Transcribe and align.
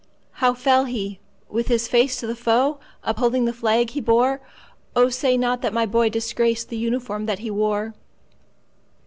"How 0.41 0.55
fell 0.55 0.85
he,—with 0.85 1.67
his 1.67 1.87
face 1.87 2.19
to 2.19 2.25
the 2.25 2.35
foe, 2.35 2.79
Upholding 3.03 3.45
the 3.45 3.53
flag 3.53 3.91
he 3.91 4.01
bore? 4.01 4.41
Oh, 4.95 5.09
say 5.09 5.37
not 5.37 5.61
that 5.61 5.73
my 5.73 5.85
boy 5.85 6.09
disgracedThe 6.09 6.75
uniform 6.79 7.27
that 7.27 7.37
he 7.37 7.51
wore!" 7.51 7.93